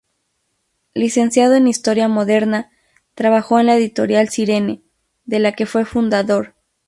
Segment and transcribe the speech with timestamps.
[0.95, 2.71] Licenciado en Historia Moderna,
[3.13, 4.81] trabajó en la Editorial Cirene,
[5.25, 6.55] de la que fue fundador.